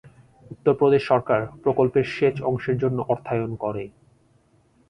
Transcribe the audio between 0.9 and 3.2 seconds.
সরকার প্রকল্পের সেচ অংশের জন্য